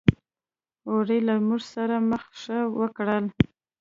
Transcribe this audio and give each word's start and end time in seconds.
اوړي 0.89 1.19
له 1.27 1.33
موږ 1.47 1.61
سره 1.73 1.95
مخه 2.09 2.31
ښه 2.41 2.57
وکړل. 2.79 3.25